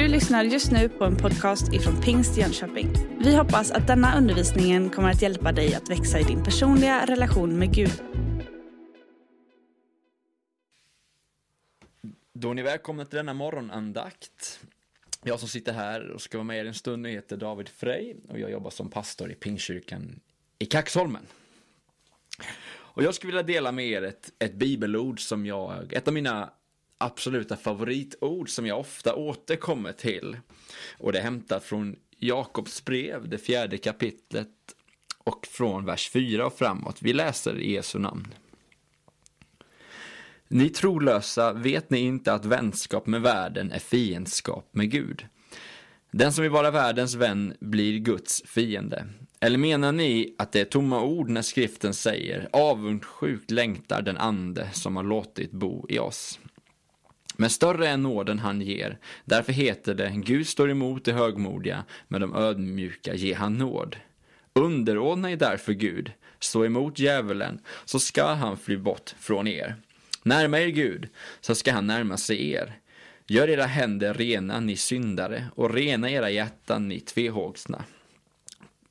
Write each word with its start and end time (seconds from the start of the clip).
Du 0.00 0.08
lyssnar 0.08 0.44
just 0.44 0.72
nu 0.72 0.88
på 0.88 1.04
en 1.04 1.16
podcast 1.16 1.72
ifrån 1.72 2.00
Pingst 2.00 2.36
Jönköping. 2.36 2.92
Vi 3.24 3.36
hoppas 3.36 3.70
att 3.70 3.86
denna 3.86 4.18
undervisning 4.18 4.90
kommer 4.90 5.10
att 5.10 5.22
hjälpa 5.22 5.52
dig 5.52 5.74
att 5.74 5.90
växa 5.90 6.20
i 6.20 6.22
din 6.22 6.44
personliga 6.44 7.06
relation 7.06 7.58
med 7.58 7.74
Gud. 7.74 8.02
Då 12.32 12.50
är 12.50 12.54
ni 12.54 12.62
välkomna 12.62 13.04
till 13.04 13.16
denna 13.16 13.34
morgonandakt. 13.34 14.60
Jag 15.22 15.40
som 15.40 15.48
sitter 15.48 15.72
här 15.72 16.10
och 16.10 16.20
ska 16.20 16.38
vara 16.38 16.44
med 16.44 16.58
er 16.58 16.64
en 16.64 16.74
stund 16.74 17.06
heter 17.06 17.36
David 17.36 17.68
Frey 17.68 18.14
och 18.28 18.38
jag 18.38 18.50
jobbar 18.50 18.70
som 18.70 18.90
pastor 18.90 19.30
i 19.30 19.34
Pingstkyrkan 19.34 20.20
i 20.58 20.66
Kaxholmen. 20.66 21.26
Och 22.72 23.02
jag 23.02 23.14
skulle 23.14 23.32
vilja 23.32 23.42
dela 23.42 23.72
med 23.72 23.86
er 23.86 24.02
ett, 24.02 24.32
ett 24.38 24.54
bibelord 24.54 25.20
som 25.20 25.46
jag, 25.46 25.92
ett 25.92 26.08
av 26.08 26.14
mina 26.14 26.50
absoluta 27.00 27.56
favoritord 27.56 28.50
som 28.50 28.66
jag 28.66 28.80
ofta 28.80 29.14
återkommer 29.14 29.92
till. 29.92 30.36
Och 30.98 31.12
det 31.12 31.18
är 31.18 31.22
hämtat 31.22 31.64
från 31.64 31.96
Jakobs 32.18 32.84
brev, 32.84 33.28
det 33.28 33.38
fjärde 33.38 33.78
kapitlet 33.78 34.48
och 35.18 35.46
från 35.46 35.84
vers 35.84 36.10
4 36.10 36.46
och 36.46 36.58
framåt. 36.58 37.02
Vi 37.02 37.12
läser 37.12 37.58
i 37.58 37.72
Jesu 37.72 37.98
namn. 37.98 38.34
Ni 40.48 40.68
trolösa, 40.68 41.52
vet 41.52 41.90
ni 41.90 41.98
inte 41.98 42.32
att 42.32 42.44
vänskap 42.44 43.06
med 43.06 43.22
världen 43.22 43.72
är 43.72 43.78
fiendskap 43.78 44.68
med 44.72 44.90
Gud? 44.90 45.26
Den 46.10 46.32
som 46.32 46.42
vill 46.42 46.50
vara 46.50 46.70
världens 46.70 47.14
vän 47.14 47.56
blir 47.60 47.98
Guds 47.98 48.42
fiende. 48.46 49.06
Eller 49.40 49.58
menar 49.58 49.92
ni 49.92 50.34
att 50.38 50.52
det 50.52 50.60
är 50.60 50.64
tomma 50.64 51.02
ord 51.02 51.28
när 51.28 51.42
skriften 51.42 51.94
säger 51.94 52.48
avundsjukt 52.52 53.50
längtar 53.50 54.02
den 54.02 54.16
ande 54.16 54.68
som 54.72 54.96
har 54.96 55.04
låtit 55.04 55.52
bo 55.52 55.86
i 55.88 55.98
oss? 55.98 56.38
Men 57.40 57.50
större 57.50 57.88
är 57.88 57.96
nåden 57.96 58.38
han 58.38 58.60
ger. 58.60 58.98
Därför 59.24 59.52
heter 59.52 59.94
det, 59.94 60.12
Gud 60.16 60.46
står 60.46 60.70
emot 60.70 61.04
de 61.04 61.12
högmodiga, 61.12 61.84
men 62.08 62.20
de 62.20 62.34
ödmjuka 62.34 63.14
ger 63.14 63.34
han 63.34 63.58
nåd. 63.58 63.96
Underordna 64.52 65.30
er 65.30 65.36
därför 65.36 65.72
Gud, 65.72 66.12
stå 66.40 66.64
emot 66.64 66.98
djävulen, 66.98 67.60
så 67.84 68.00
ska 68.00 68.24
han 68.24 68.56
fly 68.56 68.76
bort 68.76 69.14
från 69.18 69.46
er. 69.46 69.76
Närma 70.22 70.60
er 70.60 70.68
Gud, 70.68 71.08
så 71.40 71.54
ska 71.54 71.72
han 71.72 71.86
närma 71.86 72.16
sig 72.16 72.50
er. 72.50 72.72
Gör 73.26 73.48
era 73.48 73.66
händer 73.66 74.14
rena, 74.14 74.60
ni 74.60 74.76
syndare, 74.76 75.46
och 75.54 75.74
rena 75.74 76.10
era 76.10 76.30
hjärtan, 76.30 76.88
ni 76.88 77.00
tvehågsna. 77.00 77.84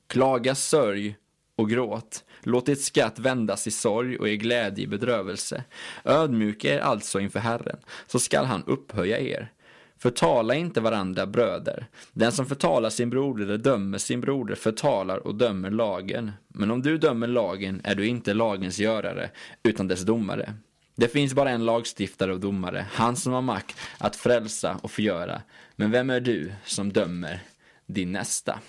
Klaga, 0.07 0.55
sörj 0.55 1.15
och 1.55 1.69
gråt. 1.69 2.23
Låt 2.43 2.69
ert 2.69 2.81
skatt 2.81 3.19
vändas 3.19 3.67
i 3.67 3.71
sorg 3.71 4.17
och 4.17 4.29
er 4.29 4.35
glädje 4.35 4.83
i 4.83 4.87
bedrövelse. 4.87 5.63
Ödmjuka 6.05 6.75
er 6.75 6.79
alltså 6.79 7.19
inför 7.19 7.39
Herren, 7.39 7.77
så 8.07 8.19
skall 8.19 8.45
han 8.45 8.63
upphöja 8.63 9.19
er. 9.19 9.51
Förtala 9.97 10.55
inte 10.55 10.81
varandra 10.81 11.25
bröder. 11.25 11.87
Den 12.11 12.31
som 12.31 12.45
förtalar 12.45 12.89
sin 12.89 13.09
broder 13.09 13.43
eller 13.43 13.57
dömer 13.57 13.97
sin 13.97 14.21
broder 14.21 14.55
förtalar 14.55 15.27
och 15.27 15.35
dömer 15.35 15.71
lagen. 15.71 16.31
Men 16.47 16.71
om 16.71 16.81
du 16.81 16.97
dömer 16.97 17.27
lagen 17.27 17.81
är 17.83 17.95
du 17.95 18.07
inte 18.07 18.33
lagens 18.33 18.79
görare, 18.79 19.29
utan 19.63 19.87
dess 19.87 20.01
domare. 20.01 20.53
Det 20.95 21.07
finns 21.07 21.33
bara 21.33 21.49
en 21.49 21.65
lagstiftare 21.65 22.33
och 22.33 22.39
domare, 22.39 22.85
han 22.91 23.15
som 23.15 23.33
har 23.33 23.41
makt 23.41 23.77
att 23.97 24.15
frälsa 24.15 24.79
och 24.83 24.91
förgöra. 24.91 25.41
Men 25.75 25.91
vem 25.91 26.09
är 26.09 26.19
du 26.19 26.51
som 26.65 26.93
dömer 26.93 27.43
din 27.85 28.11
nästa? 28.11 28.59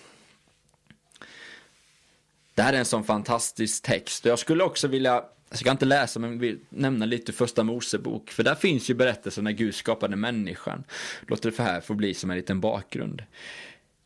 Det 2.61 2.65
här 2.65 2.73
är 2.73 2.79
en 2.79 2.85
sån 2.85 3.05
fantastisk 3.05 3.83
text 3.83 4.25
jag 4.25 4.39
skulle 4.39 4.65
också 4.65 4.89
vilja, 4.89 5.15
alltså 5.15 5.33
jag 5.51 5.59
ska 5.59 5.71
inte 5.71 5.85
läsa 5.85 6.21
men 6.21 6.39
vill 6.39 6.59
nämna 6.69 7.07
lite 7.07 7.33
första 7.33 7.65
Mosebok, 7.65 8.31
för 8.31 8.43
där 8.43 8.55
finns 8.55 8.91
ju 8.91 8.95
berättelsen 8.95 9.45
när 9.45 9.53
Gud 9.53 9.75
skapade 9.75 10.17
människan. 10.17 10.85
Låt 11.27 11.43
det 11.43 11.53
för 11.53 11.63
här 11.63 11.81
få 11.81 11.95
bli 11.95 12.15
som 12.15 12.31
en 12.31 12.37
liten 12.37 12.61
bakgrund. 12.61 13.23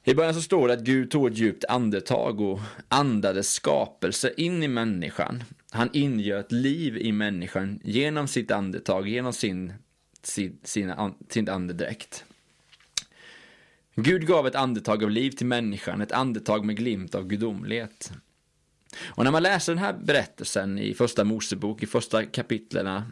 I 0.05 0.15
början 0.15 0.35
så 0.35 0.43
står 0.43 0.69
det 0.69 0.75
att 0.75 0.81
Gud 0.81 1.11
tog 1.11 1.27
ett 1.27 1.39
djupt 1.39 1.65
andetag 1.65 2.41
och 2.41 2.61
andades 2.89 3.53
skapelse 3.53 4.33
in 4.37 4.63
i 4.63 4.69
människan. 4.69 5.45
Han 5.71 5.91
ingöt 5.93 6.53
liv 6.53 6.97
i 6.97 7.13
människan 7.13 7.81
genom 7.85 8.29
sitt 8.29 8.51
andetag, 8.51 9.09
genom 9.09 9.33
sin, 9.33 9.73
sin, 10.23 10.59
sin, 10.65 10.93
sin 11.29 11.49
andedräkt. 11.49 12.25
Gud 13.95 14.27
gav 14.27 14.47
ett 14.47 14.55
andetag 14.55 15.05
av 15.05 15.11
liv 15.11 15.31
till 15.31 15.47
människan, 15.47 16.01
ett 16.01 16.13
andetag 16.13 16.65
med 16.65 16.77
glimt 16.77 17.15
av 17.15 17.27
gudomlighet. 17.27 18.13
Och 19.03 19.25
när 19.25 19.31
man 19.31 19.43
läser 19.43 19.75
den 19.75 19.85
här 19.85 19.93
berättelsen 19.93 20.79
i 20.79 20.95
första 20.95 21.25
Mosebok, 21.25 21.83
i 21.83 21.87
första 21.87 22.25
kapitlerna, 22.25 23.05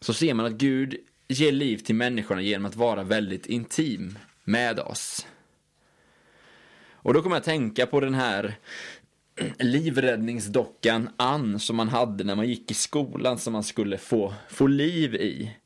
så 0.00 0.14
ser 0.14 0.34
man 0.34 0.46
att 0.46 0.52
Gud 0.52 0.96
ger 1.28 1.52
liv 1.52 1.78
till 1.78 1.94
människorna 1.94 2.42
genom 2.42 2.66
att 2.66 2.76
vara 2.76 3.02
väldigt 3.02 3.46
intim 3.46 4.18
med 4.44 4.80
oss. 4.80 5.26
Och 6.92 7.14
då 7.14 7.22
kommer 7.22 7.36
jag 7.36 7.40
att 7.40 7.44
tänka 7.44 7.86
på 7.86 8.00
den 8.00 8.14
här 8.14 8.56
livräddningsdockan 9.58 11.10
Ann 11.16 11.60
som 11.60 11.76
man 11.76 11.88
hade 11.88 12.24
när 12.24 12.34
man 12.34 12.48
gick 12.48 12.70
i 12.70 12.74
skolan 12.74 13.38
som 13.38 13.52
man 13.52 13.62
skulle 13.62 13.98
få, 13.98 14.34
få 14.48 14.66
liv 14.66 15.14
i. 15.14 15.56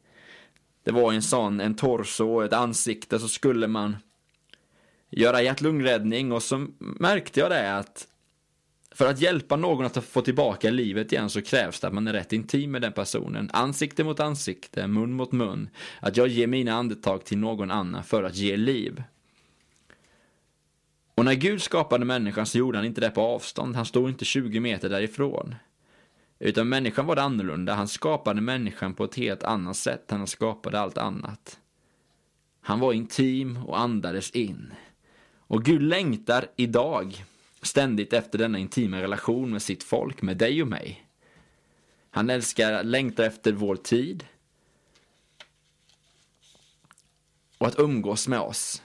Det 0.84 0.90
var 0.90 1.12
en 1.12 1.22
sån, 1.22 1.60
en 1.60 1.74
torso 1.74 2.34
och 2.34 2.44
ett 2.44 2.52
ansikte 2.52 3.18
så 3.18 3.28
skulle 3.28 3.68
man 3.68 3.96
göra 5.10 5.42
hjärt-lungräddning 5.42 6.32
och 6.32 6.42
så 6.42 6.66
märkte 6.78 7.40
jag 7.40 7.50
det 7.50 7.76
att 7.76 8.06
för 8.94 9.06
att 9.06 9.20
hjälpa 9.20 9.56
någon 9.56 9.86
att 9.86 10.04
få 10.04 10.20
tillbaka 10.20 10.70
livet 10.70 11.12
igen 11.12 11.30
så 11.30 11.42
krävs 11.42 11.80
det 11.80 11.86
att 11.86 11.94
man 11.94 12.08
är 12.08 12.12
rätt 12.12 12.32
intim 12.32 12.70
med 12.70 12.82
den 12.82 12.92
personen. 12.92 13.50
Ansikte 13.52 14.04
mot 14.04 14.20
ansikte, 14.20 14.86
mun 14.86 15.12
mot 15.12 15.32
mun. 15.32 15.68
Att 16.00 16.16
jag 16.16 16.28
ger 16.28 16.46
mina 16.46 16.72
andetag 16.72 17.24
till 17.24 17.38
någon 17.38 17.70
annan 17.70 18.04
för 18.04 18.22
att 18.22 18.36
ge 18.36 18.56
liv. 18.56 19.02
Och 21.14 21.24
när 21.24 21.34
Gud 21.34 21.62
skapade 21.62 22.04
människan 22.04 22.46
så 22.46 22.58
gjorde 22.58 22.78
han 22.78 22.84
inte 22.84 23.00
det 23.00 23.10
på 23.10 23.20
avstånd, 23.20 23.76
han 23.76 23.86
stod 23.86 24.08
inte 24.08 24.24
20 24.24 24.60
meter 24.60 24.88
därifrån. 24.88 25.54
Utan 26.38 26.68
människan 26.68 27.06
var 27.06 27.16
det 27.16 27.22
annorlunda, 27.22 27.74
han 27.74 27.88
skapade 27.88 28.40
människan 28.40 28.94
på 28.94 29.04
ett 29.04 29.14
helt 29.14 29.42
annat 29.42 29.76
sätt 29.76 30.12
än 30.12 30.18
han 30.18 30.26
skapade 30.26 30.80
allt 30.80 30.98
annat. 30.98 31.58
Han 32.60 32.80
var 32.80 32.92
intim 32.92 33.56
och 33.56 33.80
andades 33.80 34.30
in. 34.30 34.74
Och 35.38 35.64
Gud 35.64 35.82
längtar 35.82 36.46
idag 36.56 37.24
ständigt 37.66 38.12
efter 38.12 38.38
denna 38.38 38.58
intima 38.58 39.02
relation 39.02 39.50
med 39.50 39.62
sitt 39.62 39.82
folk, 39.82 40.22
med 40.22 40.36
dig 40.36 40.62
och 40.62 40.68
mig. 40.68 41.06
Han 42.10 42.30
älskar, 42.30 42.82
längtar 42.82 43.24
efter 43.24 43.52
vår 43.52 43.76
tid. 43.76 44.24
Och 47.58 47.66
att 47.66 47.78
umgås 47.78 48.28
med 48.28 48.40
oss. 48.40 48.82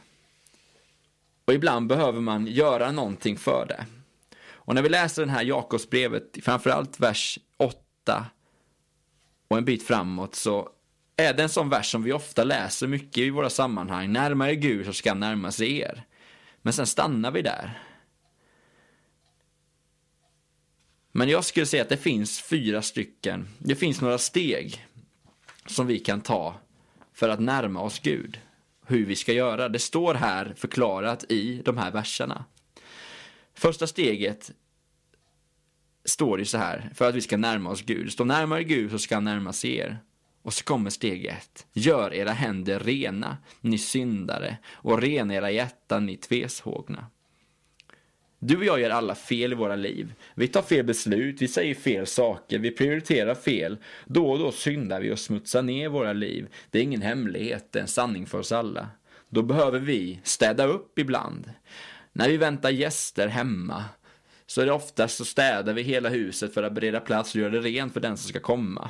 Och 1.45 1.53
ibland 1.53 1.87
behöver 1.87 2.21
man 2.21 2.47
göra 2.47 2.91
någonting 2.91 3.37
för 3.37 3.65
det. 3.65 3.85
Och 4.69 4.75
när 4.75 4.81
vi 4.81 4.89
läser 4.89 5.21
den 5.21 5.29
här 5.29 5.43
Jakobsbrevet, 5.43 6.37
framförallt 6.43 6.99
vers 6.99 7.39
8 7.57 8.25
och 9.47 9.57
en 9.57 9.65
bit 9.65 9.87
framåt, 9.87 10.35
så 10.35 10.69
är 11.17 11.33
det 11.33 11.43
en 11.43 11.49
sån 11.49 11.69
vers 11.69 11.91
som 11.91 12.03
vi 12.03 12.13
ofta 12.13 12.43
läser 12.43 12.87
mycket 12.87 13.17
i 13.17 13.29
våra 13.29 13.49
sammanhang. 13.49 14.11
Närmare 14.11 14.55
Gud 14.55 14.85
så 14.85 14.93
ska 14.93 15.09
han 15.09 15.19
närma 15.19 15.51
sig 15.51 15.79
er. 15.79 16.03
Men 16.61 16.73
sen 16.73 16.87
stannar 16.87 17.31
vi 17.31 17.41
där. 17.41 17.83
Men 21.11 21.29
jag 21.29 21.45
skulle 21.45 21.65
säga 21.65 21.83
att 21.83 21.89
det 21.89 21.97
finns 21.97 22.41
fyra 22.41 22.81
stycken, 22.81 23.47
det 23.59 23.75
finns 23.75 24.01
några 24.01 24.17
steg 24.17 24.85
som 25.65 25.87
vi 25.87 25.99
kan 25.99 26.21
ta 26.21 26.55
för 27.13 27.29
att 27.29 27.39
närma 27.39 27.81
oss 27.81 27.99
Gud. 27.99 28.39
Hur 28.85 29.05
vi 29.05 29.15
ska 29.15 29.33
göra. 29.33 29.69
Det 29.69 29.79
står 29.79 30.13
här 30.13 30.53
förklarat 30.57 31.31
i 31.31 31.61
de 31.65 31.77
här 31.77 31.91
verserna. 31.91 32.45
Första 33.53 33.87
steget 33.87 34.51
står 36.05 36.37
det 36.37 36.45
så 36.45 36.57
här, 36.57 36.91
för 36.95 37.09
att 37.09 37.15
vi 37.15 37.21
ska 37.21 37.37
närma 37.37 37.69
oss 37.69 37.81
Gud. 37.81 38.11
Stå 38.11 38.23
närmare 38.23 38.63
Gud 38.63 38.91
så 38.91 38.99
ska 38.99 39.15
han 39.15 39.23
närma 39.23 39.53
sig 39.53 39.75
er. 39.75 39.99
Och 40.41 40.53
så 40.53 40.63
kommer 40.63 40.89
steg 40.89 41.25
ett. 41.25 41.67
Gör 41.73 42.13
era 42.13 42.31
händer 42.31 42.79
rena, 42.79 43.37
ni 43.61 43.77
syndare, 43.77 44.57
och 44.71 45.01
rena 45.01 45.33
era 45.33 45.51
hjärtan, 45.51 46.05
ni 46.05 46.17
tveshågna. 46.17 47.07
Du 48.39 48.57
och 48.57 48.65
jag 48.65 48.79
gör 48.79 48.89
alla 48.89 49.15
fel 49.15 49.51
i 49.51 49.55
våra 49.55 49.75
liv. 49.75 50.13
Vi 50.35 50.47
tar 50.47 50.61
fel 50.61 50.85
beslut, 50.85 51.41
vi 51.41 51.47
säger 51.47 51.75
fel 51.75 52.07
saker, 52.07 52.59
vi 52.59 52.71
prioriterar 52.71 53.35
fel. 53.35 53.77
Då 54.05 54.31
och 54.31 54.39
då 54.39 54.51
syndar 54.51 55.01
vi 55.01 55.11
och 55.11 55.19
smutsar 55.19 55.61
ner 55.61 55.89
våra 55.89 56.13
liv. 56.13 56.47
Det 56.71 56.79
är 56.79 56.83
ingen 56.83 57.01
hemlighet, 57.01 57.67
det 57.71 57.79
är 57.79 57.83
en 57.83 57.87
sanning 57.87 58.25
för 58.25 58.39
oss 58.39 58.51
alla. 58.51 58.87
Då 59.29 59.41
behöver 59.41 59.79
vi 59.79 60.19
städa 60.23 60.65
upp 60.65 60.99
ibland. 60.99 61.51
När 62.13 62.29
vi 62.29 62.37
väntar 62.37 62.69
gäster 62.69 63.27
hemma 63.27 63.83
så 64.45 64.61
är 64.61 64.65
det 64.65 64.71
oftast 64.71 65.17
så 65.17 65.25
städar 65.25 65.73
vi 65.73 65.81
hela 65.81 66.09
huset 66.09 66.53
för 66.53 66.63
att 66.63 66.73
bereda 66.73 66.99
plats 66.99 67.35
och 67.35 67.41
göra 67.41 67.51
det 67.51 67.59
rent 67.59 67.93
för 67.93 67.99
den 67.99 68.17
som 68.17 68.29
ska 68.29 68.39
komma. 68.39 68.89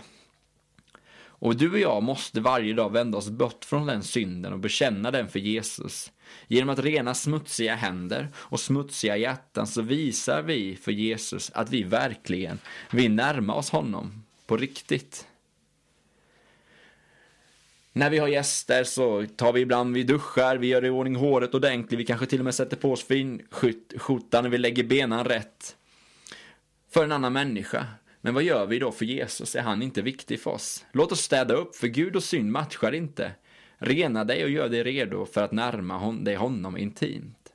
Och 1.39 1.55
du 1.55 1.71
och 1.71 1.79
jag 1.79 2.03
måste 2.03 2.41
varje 2.41 2.73
dag 2.73 2.91
vända 2.91 3.17
oss 3.17 3.29
bort 3.29 3.65
från 3.65 3.87
den 3.87 4.03
synden 4.03 4.53
och 4.53 4.59
bekänna 4.59 5.11
den 5.11 5.29
för 5.29 5.39
Jesus. 5.39 6.11
Genom 6.47 6.69
att 6.69 6.79
rena 6.79 7.13
smutsiga 7.13 7.75
händer 7.75 8.27
och 8.35 8.59
smutsiga 8.59 9.17
hjärtan 9.17 9.67
så 9.67 9.81
visar 9.81 10.41
vi 10.41 10.75
för 10.75 10.91
Jesus 10.91 11.51
att 11.53 11.69
vi 11.69 11.83
verkligen 11.83 12.59
vill 12.91 13.11
närma 13.11 13.53
oss 13.53 13.69
honom 13.69 14.23
på 14.45 14.57
riktigt. 14.57 15.27
När 17.93 18.09
vi 18.09 18.17
har 18.17 18.27
gäster 18.27 18.83
så 18.83 19.25
tar 19.35 19.53
vi 19.53 19.61
ibland, 19.61 19.93
vi 19.93 20.03
duschar, 20.03 20.57
vi 20.57 20.67
gör 20.67 20.85
i 20.85 20.89
ordning 20.89 21.15
håret 21.15 21.55
ordentligt, 21.55 21.99
vi 21.99 22.05
kanske 22.05 22.25
till 22.25 22.39
och 22.39 22.45
med 22.45 22.55
sätter 22.55 22.77
på 22.77 22.91
oss 22.91 23.03
finskjortan 23.03 24.45
och 24.45 24.53
vi 24.53 24.57
lägger 24.57 24.83
benen 24.83 25.25
rätt. 25.25 25.75
För 26.91 27.03
en 27.03 27.11
annan 27.11 27.33
människa. 27.33 27.85
Men 28.21 28.33
vad 28.33 28.43
gör 28.43 28.65
vi 28.65 28.79
då 28.79 28.91
för 28.91 29.05
Jesus? 29.05 29.55
Är 29.55 29.61
han 29.61 29.81
inte 29.81 30.01
viktig 30.01 30.39
för 30.39 30.51
oss? 30.51 30.85
Låt 30.91 31.11
oss 31.11 31.21
städa 31.21 31.53
upp, 31.53 31.75
för 31.75 31.87
Gud 31.87 32.15
och 32.15 32.23
synd 32.23 32.51
matchar 32.51 32.91
inte. 32.91 33.31
Rena 33.77 34.23
dig 34.23 34.43
och 34.43 34.49
gör 34.49 34.69
dig 34.69 34.83
redo 34.83 35.25
för 35.25 35.43
att 35.43 35.51
närma 35.51 36.11
dig 36.11 36.35
honom 36.35 36.77
intimt. 36.77 37.53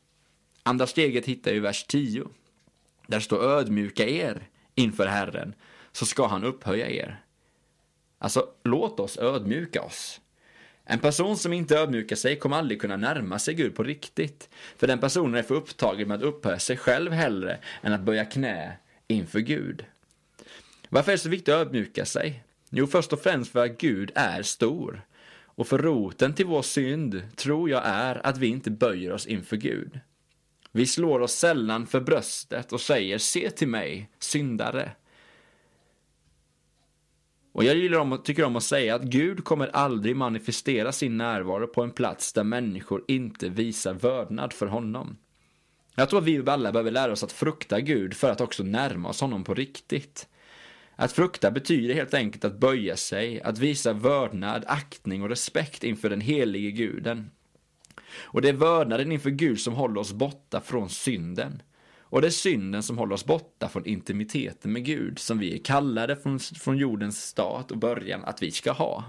Andra 0.63 0.87
steget 0.87 1.27
hittar 1.27 1.51
vi 1.51 1.57
i 1.57 1.61
vers 1.61 1.85
10. 1.85 2.29
Där 3.07 3.21
står 3.21 3.43
ödmjuka 3.43 4.09
er 4.09 4.49
inför 4.75 5.07
Herren, 5.07 5.55
så 5.93 6.07
ska 6.07 6.27
han 6.27 6.45
upphöja 6.45 6.89
er. 6.89 7.25
Alltså, 8.19 8.49
låt 8.65 9.01
oss 9.01 9.19
ödmjuka 9.19 9.83
oss. 9.83 10.21
En 10.85 10.99
person 10.99 11.37
som 11.37 11.53
inte 11.53 11.79
ödmjukar 11.79 12.17
sig 12.17 12.39
kommer 12.39 12.57
aldrig 12.57 12.81
kunna 12.81 12.97
närma 12.97 13.39
sig 13.39 13.55
Gud 13.55 13.75
på 13.75 13.83
riktigt. 13.83 14.49
För 14.77 14.87
den 14.87 14.99
personen 14.99 15.35
är 15.35 15.43
för 15.43 15.55
upptagen 15.55 16.09
med 16.09 16.17
att 16.17 16.23
upphöja 16.23 16.59
sig 16.59 16.77
själv 16.77 17.13
hellre 17.13 17.59
än 17.83 17.93
att 17.93 18.01
böja 18.01 18.25
knä 18.25 18.73
inför 19.09 19.41
Gud. 19.41 19.85
Varför 20.95 21.13
är 21.13 21.17
det 21.17 21.23
så 21.23 21.29
viktigt 21.29 21.55
att 21.55 21.67
ödmjuka 21.67 22.05
sig? 22.05 22.45
Jo, 22.71 22.87
först 22.87 23.13
och 23.13 23.23
främst 23.23 23.53
för 23.53 23.65
att 23.65 23.79
Gud 23.79 24.13
är 24.15 24.43
stor. 24.43 25.07
Och 25.45 25.67
för 25.67 25.79
roten 25.79 26.35
till 26.35 26.47
vår 26.47 26.63
synd 26.63 27.23
tror 27.37 27.71
jag 27.71 27.83
är 27.85 28.27
att 28.27 28.39
vi 28.39 28.47
inte 28.47 28.71
böjer 28.71 29.13
oss 29.13 29.27
inför 29.27 29.57
Gud. 29.57 30.01
Vi 30.73 30.87
slår 30.87 31.21
oss 31.21 31.33
sällan 31.33 31.87
för 31.87 32.01
bröstet 32.01 32.73
och 32.73 32.81
säger 32.81 33.19
se 33.19 33.51
till 33.51 33.69
mig, 33.69 34.11
syndare. 34.19 34.93
Och 37.53 37.65
jag 37.65 37.77
gillar 37.77 37.99
om, 37.99 38.21
tycker 38.25 38.45
om 38.45 38.57
att 38.57 38.63
säga 38.63 38.95
att 38.95 39.03
Gud 39.03 39.45
kommer 39.45 39.69
aldrig 39.69 40.17
manifestera 40.17 40.93
sin 40.93 41.17
närvaro 41.17 41.67
på 41.67 41.83
en 41.83 41.91
plats 41.91 42.33
där 42.33 42.45
människor 42.45 43.05
inte 43.09 43.49
visar 43.49 43.95
vördnad 43.95 44.53
för 44.53 44.67
honom. 44.67 45.17
Jag 45.95 46.09
tror 46.09 46.21
att 46.21 46.27
vi 46.27 46.43
alla 46.47 46.73
behöver 46.73 46.91
lära 46.91 47.13
oss 47.13 47.25
att 47.25 47.33
frukta 47.33 47.81
Gud 47.81 48.15
för 48.15 48.31
att 48.31 48.41
också 48.41 48.63
närma 48.63 49.09
oss 49.09 49.21
honom 49.21 49.45
på 49.45 49.55
riktigt. 49.55 50.29
Att 50.97 51.13
frukta 51.13 51.51
betyder 51.51 51.95
helt 51.95 52.15
enkelt 52.15 52.45
att 52.45 52.61
böja 52.61 52.97
sig, 52.97 53.43
att 53.43 53.59
visa 53.59 53.93
vördnad, 53.93 54.65
aktning 54.67 55.23
och 55.23 55.29
respekt 55.29 55.85
inför 55.85 56.11
den 56.11 56.21
helige 56.21 56.71
guden. 56.71 57.31
Och 58.23 58.43
det 58.43 58.49
är 58.49 58.53
vördnaden 58.53 59.13
inför 59.13 59.31
Gud 59.31 59.61
som 59.61 59.75
håller 59.75 60.01
oss 60.01 60.13
borta 60.13 60.61
från 60.61 60.91
synden. 60.91 61.63
Och 61.99 62.21
det 62.21 62.29
är 62.29 62.31
synden 62.31 62.83
som 62.83 62.99
håller 62.99 63.15
oss 63.15 63.25
borta 63.25 63.69
från 63.69 63.87
intimiteten 63.87 64.73
med 64.73 64.85
Gud, 64.85 65.19
som 65.19 65.39
vi 65.39 65.55
är 65.55 65.65
kallade 65.65 66.17
från, 66.17 66.39
från 66.39 66.77
jordens 66.77 67.23
start 67.23 67.71
och 67.71 67.79
början 67.79 68.25
att 68.25 68.43
vi 68.43 68.51
ska 68.51 68.73
ha. 68.73 69.05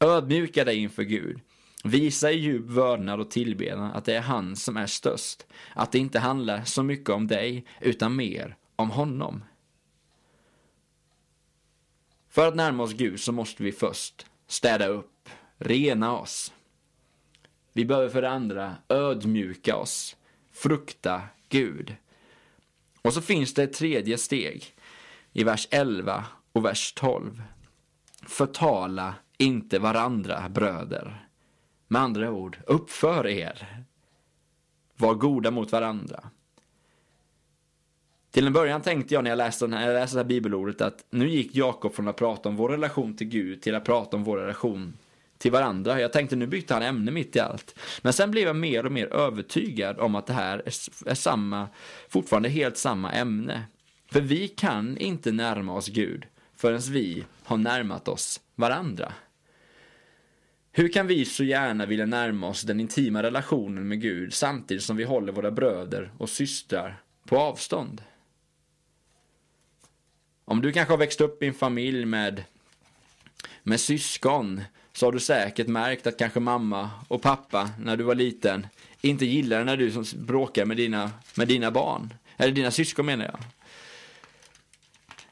Ödmjuka 0.00 0.64
dig 0.64 0.76
inför 0.76 1.02
Gud. 1.02 1.40
Visa 1.84 2.32
i 2.32 2.38
djup 2.38 2.66
vördnad 2.66 3.20
och 3.20 3.30
tillbedjan 3.30 3.80
att 3.80 4.04
det 4.04 4.14
är 4.14 4.20
han 4.20 4.56
som 4.56 4.76
är 4.76 4.86
störst. 4.86 5.46
Att 5.74 5.92
det 5.92 5.98
inte 5.98 6.18
handlar 6.18 6.64
så 6.64 6.82
mycket 6.82 7.10
om 7.10 7.26
dig, 7.26 7.66
utan 7.80 8.16
mer 8.16 8.56
om 8.76 8.90
honom. 8.90 9.44
För 12.36 12.48
att 12.48 12.54
närma 12.54 12.82
oss 12.82 12.92
Gud 12.92 13.20
så 13.20 13.32
måste 13.32 13.62
vi 13.62 13.72
först 13.72 14.26
städa 14.46 14.86
upp, 14.86 15.28
rena 15.58 16.18
oss. 16.18 16.52
Vi 17.72 17.84
behöver 17.84 18.08
för 18.08 18.22
det 18.22 18.30
andra 18.30 18.76
ödmjuka 18.88 19.76
oss, 19.76 20.16
frukta 20.52 21.22
Gud. 21.48 21.96
Och 23.02 23.12
så 23.14 23.20
finns 23.20 23.54
det 23.54 23.62
ett 23.62 23.72
tredje 23.72 24.18
steg 24.18 24.64
i 25.32 25.44
vers 25.44 25.68
11 25.70 26.24
och 26.52 26.64
vers 26.64 26.92
12. 26.92 27.42
Förtala 28.26 29.14
inte 29.38 29.78
varandra, 29.78 30.48
bröder. 30.48 31.28
Med 31.88 32.02
andra 32.02 32.30
ord, 32.30 32.58
uppför 32.66 33.26
er. 33.26 33.84
Var 34.96 35.14
goda 35.14 35.50
mot 35.50 35.72
varandra. 35.72 36.30
Till 38.36 38.46
en 38.46 38.52
början 38.52 38.82
tänkte 38.82 39.14
jag 39.14 39.24
när 39.24 39.30
jag 39.30 39.36
läste, 39.36 39.66
när 39.66 39.86
jag 39.86 39.94
läste 39.94 40.16
det 40.16 40.20
här 40.20 40.28
bibelordet 40.28 40.80
att 40.80 41.04
nu 41.10 41.28
gick 41.28 41.54
Jakob 41.54 41.94
från 41.94 42.08
att 42.08 42.16
prata 42.16 42.48
om 42.48 42.56
vår 42.56 42.68
relation 42.68 43.16
till 43.16 43.26
Gud 43.26 43.62
till 43.62 43.74
att 43.74 43.84
prata 43.84 44.16
om 44.16 44.24
vår 44.24 44.36
relation 44.36 44.94
till 45.38 45.52
varandra. 45.52 46.00
Jag 46.00 46.12
tänkte 46.12 46.36
nu 46.36 46.46
bytte 46.46 46.74
han 46.74 46.82
ämne 46.82 47.10
mitt 47.10 47.36
i 47.36 47.40
allt. 47.40 47.78
Men 48.02 48.12
sen 48.12 48.30
blev 48.30 48.46
jag 48.46 48.56
mer 48.56 48.86
och 48.86 48.92
mer 48.92 49.06
övertygad 49.14 49.98
om 49.98 50.14
att 50.14 50.26
det 50.26 50.32
här 50.32 50.58
är, 50.58 50.72
är 51.10 51.14
samma, 51.14 51.68
fortfarande 52.08 52.48
helt 52.48 52.76
samma 52.76 53.12
ämne. 53.12 53.62
För 54.12 54.20
vi 54.20 54.48
kan 54.48 54.96
inte 54.96 55.32
närma 55.32 55.74
oss 55.74 55.88
Gud 55.88 56.26
förrän 56.56 56.80
vi 56.80 57.24
har 57.44 57.56
närmat 57.56 58.08
oss 58.08 58.40
varandra. 58.54 59.12
Hur 60.72 60.88
kan 60.88 61.06
vi 61.06 61.24
så 61.24 61.44
gärna 61.44 61.86
vilja 61.86 62.06
närma 62.06 62.48
oss 62.48 62.62
den 62.62 62.80
intima 62.80 63.22
relationen 63.22 63.88
med 63.88 64.00
Gud 64.00 64.34
samtidigt 64.34 64.82
som 64.82 64.96
vi 64.96 65.04
håller 65.04 65.32
våra 65.32 65.50
bröder 65.50 66.12
och 66.18 66.28
systrar 66.28 67.00
på 67.26 67.38
avstånd? 67.38 68.02
Om 70.48 70.62
du 70.62 70.72
kanske 70.72 70.92
har 70.92 70.98
växt 70.98 71.20
upp 71.20 71.42
i 71.42 71.46
en 71.46 71.54
familj 71.54 72.04
med, 72.04 72.44
med 73.62 73.80
syskon 73.80 74.60
så 74.92 75.06
har 75.06 75.12
du 75.12 75.20
säkert 75.20 75.66
märkt 75.66 76.06
att 76.06 76.18
kanske 76.18 76.40
mamma 76.40 76.90
och 77.08 77.22
pappa 77.22 77.70
när 77.80 77.96
du 77.96 78.04
var 78.04 78.14
liten 78.14 78.66
inte 79.00 79.26
gillade 79.26 79.64
när 79.64 79.76
du 79.76 80.04
bråkar 80.16 80.64
med 80.64 80.76
dina, 80.76 81.10
med 81.34 81.48
dina 81.48 81.70
barn. 81.70 82.14
Eller 82.36 82.52
dina 82.52 82.70
syskon 82.70 83.06
menar 83.06 83.24
jag. 83.24 83.38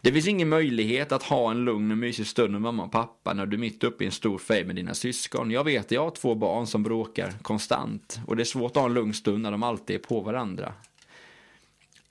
Det 0.00 0.12
finns 0.12 0.28
ingen 0.28 0.48
möjlighet 0.48 1.12
att 1.12 1.22
ha 1.22 1.50
en 1.50 1.64
lugn 1.64 1.90
och 1.90 1.98
mysig 1.98 2.26
stund 2.26 2.52
med 2.52 2.60
mamma 2.60 2.84
och 2.84 2.92
pappa 2.92 3.32
när 3.32 3.46
du 3.46 3.56
är 3.56 3.60
mitt 3.60 3.84
uppe 3.84 4.04
i 4.04 4.06
en 4.06 4.12
stor 4.12 4.38
fejd 4.38 4.66
med 4.66 4.76
dina 4.76 4.94
syskon. 4.94 5.50
Jag 5.50 5.64
vet, 5.64 5.90
jag 5.90 6.04
har 6.04 6.10
två 6.10 6.34
barn 6.34 6.66
som 6.66 6.82
bråkar 6.82 7.32
konstant 7.42 8.20
och 8.26 8.36
det 8.36 8.42
är 8.42 8.44
svårt 8.44 8.70
att 8.70 8.76
ha 8.76 8.88
en 8.88 8.94
lugn 8.94 9.14
stund 9.14 9.42
när 9.42 9.50
de 9.50 9.62
alltid 9.62 9.96
är 9.96 10.00
på 10.00 10.20
varandra. 10.20 10.72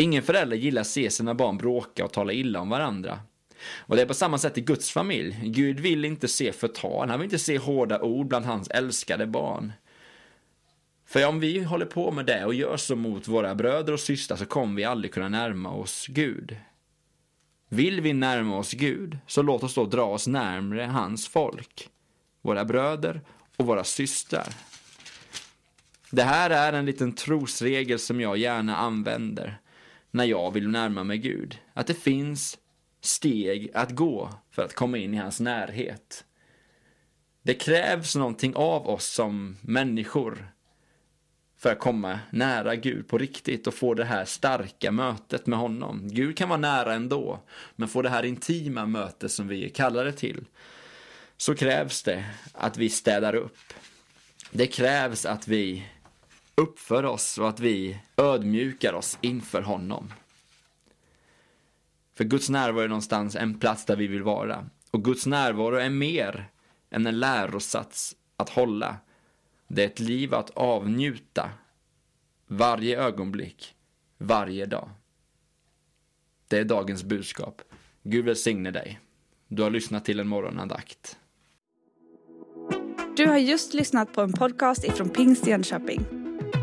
Ingen 0.04 0.24
förälder 0.24 0.58
gillar 0.58 0.82
att 0.82 0.88
se 0.88 1.10
sina 1.10 1.34
barn 1.34 1.58
bråka 1.58 2.06
och 2.06 2.14
tala 2.14 2.34
illa 2.34 2.60
om 2.60 2.70
varandra. 2.70 3.20
Och 3.78 3.96
det 3.96 4.02
är 4.02 4.06
på 4.06 4.14
samma 4.14 4.38
sätt 4.38 4.58
i 4.58 4.62
Guds 4.62 4.92
familj. 4.92 5.40
Gud 5.44 5.80
vill 5.80 6.06
inte 6.06 6.28
se 6.28 6.52
förtal, 6.52 7.10
han 7.10 7.20
vill 7.20 7.26
inte 7.26 7.40
se 7.40 7.58
hårda 7.58 8.02
ord 8.02 8.28
bland 8.28 8.46
hans 8.46 8.68
älskade 8.68 9.28
barn. 9.28 9.74
För 11.06 11.28
om 11.28 11.40
vi 11.40 11.64
håller 11.64 11.86
på 11.86 12.12
med 12.12 12.26
det 12.26 12.46
och 12.46 12.54
gör 12.54 12.78
så 12.78 12.96
mot 12.96 13.28
våra 13.28 13.56
bröder 13.56 13.94
och 13.94 14.00
systrar 14.00 14.38
så 14.38 14.46
kommer 14.46 14.76
vi 14.76 14.84
aldrig 14.84 15.14
kunna 15.14 15.30
närma 15.30 15.72
oss 15.72 16.08
Gud. 16.10 16.58
Vill 17.70 18.02
vi 18.02 18.14
närma 18.14 18.58
oss 18.58 18.72
Gud, 18.72 19.18
så 19.28 19.42
låt 19.42 19.64
oss 19.64 19.76
då 19.76 19.86
dra 19.86 20.04
oss 20.04 20.28
närmre 20.28 20.84
hans 20.84 21.27
folk, 21.27 21.89
våra 22.42 22.66
bröder 22.66 23.22
och 23.58 23.66
våra 23.66 23.84
systrar. 23.84 24.48
Det 26.10 26.24
här 26.24 26.50
är 26.50 26.74
en 26.74 26.86
liten 26.86 27.13
trosregel 27.13 28.00
som 28.00 28.22
jag 28.22 28.38
gärna 28.38 28.77
använder 28.77 29.60
när 30.13 30.25
jag 30.25 30.51
vill 30.51 30.70
närma 30.70 31.03
mig 31.03 31.17
Gud. 31.17 31.60
Att 31.74 31.88
det 31.88 31.93
finns 31.93 32.58
steg 33.01 33.72
att 33.74 33.91
gå 33.91 34.29
för 34.51 34.65
att 34.65 34.74
komma 34.74 34.98
in 34.98 35.13
i 35.13 35.17
hans 35.17 35.39
närhet. 35.39 36.25
Det 37.41 37.53
krävs 37.53 38.15
någonting 38.15 38.55
av 38.55 38.88
oss 38.88 39.05
som 39.05 39.58
människor 39.62 40.53
för 41.58 41.72
att 41.72 41.79
komma 41.79 42.20
nära 42.29 42.75
Gud 42.75 43.08
på 43.08 43.17
riktigt 43.17 43.67
och 43.67 43.74
få 43.74 43.93
det 43.93 44.05
här 44.05 44.25
starka 44.25 44.91
mötet 44.91 45.48
med 45.48 45.60
honom. 45.60 46.08
Gud 46.08 46.38
kan 46.38 46.50
vara 46.50 46.60
nära 46.60 46.93
ändå, 46.93 47.39
men 47.75 47.88
få 47.88 48.01
det 48.01 48.10
här 48.10 48.25
intima 48.25 48.86
mötet 48.86 49.32
som 49.32 49.48
vi 49.48 49.65
är 49.65 49.70
kallade 49.70 50.12
till, 50.12 50.46
så 51.38 51.55
krävs 51.55 52.03
det 52.03 52.25
att 52.53 52.77
vi 52.77 52.89
städar 52.89 53.36
upp. 53.36 53.58
Det 54.51 54.67
krävs 54.67 55.25
att 55.25 55.48
vi 55.48 55.86
uppför 56.55 57.05
oss 57.05 57.38
och 57.38 57.50
att 57.50 57.60
vi 57.60 58.00
ödmjukar 58.17 58.93
oss 58.93 59.17
inför 59.22 59.62
honom. 59.62 60.13
För 62.13 62.24
Guds 62.24 62.50
närvaro 62.50 62.83
är 62.83 62.88
någonstans 62.88 63.36
en 63.36 63.60
plats 63.60 63.86
där 63.86 63.95
vi 63.95 64.07
vill 64.07 64.24
vara. 64.24 64.69
Och 64.91 65.03
Guds 65.03 65.25
närvaro 65.25 65.75
är 65.75 65.89
mer 65.89 66.50
än 66.89 67.07
en 67.07 67.19
lärosats 67.19 68.15
att 68.38 68.50
hålla. 68.50 68.98
Det 69.67 69.83
är 69.83 69.88
ett 69.88 70.00
liv 70.00 70.33
att 70.33 70.50
avnjuta 70.50 71.50
varje 72.48 73.03
ögonblick, 73.03 73.75
varje 74.17 74.65
dag. 74.65 74.89
Det 76.48 76.60
är 76.60 76.63
dagens 76.63 77.03
budskap. 77.03 77.62
Gud 78.03 78.25
välsigne 78.25 78.72
dig. 78.72 79.00
Du 79.48 79.63
har 79.63 79.69
lyssnat 79.69 80.05
till 80.05 80.19
en 80.19 80.27
morgonandakt. 80.27 81.17
Du 83.17 83.27
har 83.27 83.38
just 83.38 83.74
lyssnat 83.74 84.13
på 84.13 84.22
en 84.22 84.33
podcast 84.33 84.83
ifrån 84.83 85.10
Pingst 85.10 85.48
Jönköping. 85.48 86.23